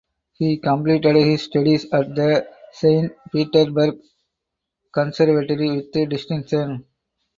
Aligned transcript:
He 0.33 0.57
completed 0.57 1.15
his 1.15 1.43
studies 1.43 1.85
at 1.93 2.15
the 2.15 2.47
Saint 2.71 3.11
Petersburg 3.31 3.99
Conservatory 4.91 5.77
with 5.77 6.09
distinction. 6.09 6.85